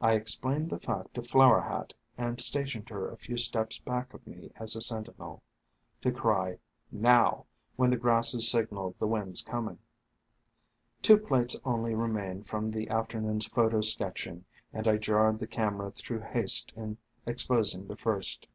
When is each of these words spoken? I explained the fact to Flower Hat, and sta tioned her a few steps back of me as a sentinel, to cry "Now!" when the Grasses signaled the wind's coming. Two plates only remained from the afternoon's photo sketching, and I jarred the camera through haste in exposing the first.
I 0.00 0.14
explained 0.14 0.70
the 0.70 0.78
fact 0.78 1.14
to 1.14 1.22
Flower 1.24 1.62
Hat, 1.62 1.94
and 2.16 2.40
sta 2.40 2.62
tioned 2.62 2.88
her 2.90 3.10
a 3.10 3.16
few 3.16 3.36
steps 3.36 3.76
back 3.76 4.14
of 4.14 4.24
me 4.24 4.52
as 4.54 4.76
a 4.76 4.80
sentinel, 4.80 5.42
to 6.02 6.12
cry 6.12 6.58
"Now!" 6.92 7.46
when 7.74 7.90
the 7.90 7.96
Grasses 7.96 8.48
signaled 8.48 8.94
the 9.00 9.08
wind's 9.08 9.42
coming. 9.42 9.80
Two 11.02 11.16
plates 11.18 11.58
only 11.64 11.92
remained 11.92 12.46
from 12.46 12.70
the 12.70 12.88
afternoon's 12.88 13.46
photo 13.48 13.80
sketching, 13.80 14.44
and 14.72 14.86
I 14.86 14.96
jarred 14.96 15.40
the 15.40 15.48
camera 15.48 15.90
through 15.90 16.20
haste 16.20 16.72
in 16.76 16.98
exposing 17.26 17.88
the 17.88 17.96
first. 17.96 18.46